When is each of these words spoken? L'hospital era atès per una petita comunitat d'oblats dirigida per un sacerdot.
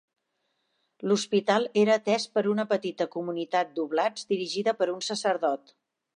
L'hospital 1.09 1.67
era 1.81 1.97
atès 2.01 2.25
per 2.37 2.43
una 2.53 2.65
petita 2.73 3.07
comunitat 3.17 3.77
d'oblats 3.77 4.27
dirigida 4.33 4.77
per 4.81 4.89
un 4.97 5.07
sacerdot. 5.11 5.77